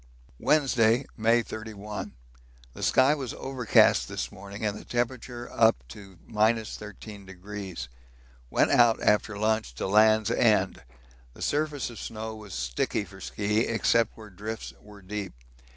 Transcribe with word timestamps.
Wednesday, 0.39 1.05
May 1.15 1.43
31. 1.43 2.15
The 2.73 2.81
sky 2.81 3.13
was 3.13 3.35
overcast 3.35 4.07
this 4.07 4.31
morning 4.31 4.65
and 4.65 4.75
the 4.75 4.83
temperature 4.83 5.47
up 5.53 5.75
to 5.89 6.17
13°. 6.27 7.87
Went 8.49 8.71
out 8.71 8.99
after 9.03 9.37
lunch 9.37 9.75
to 9.75 9.85
'Land's 9.87 10.31
End.' 10.31 10.81
The 11.35 11.43
surface 11.43 11.91
of 11.91 11.99
snow 11.99 12.33
was 12.35 12.55
sticky 12.55 13.05
for 13.05 13.21
ski, 13.21 13.67
except 13.67 14.17
where 14.17 14.31
drifts 14.31 14.73
were 14.81 15.03
deep. 15.03 15.33